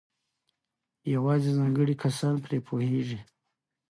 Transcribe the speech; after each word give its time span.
یوازې 1.13 1.51
ځانګړي 1.57 1.95
کسان 2.03 2.35
پرې 2.43 2.57
پوهېږي. 2.67 3.19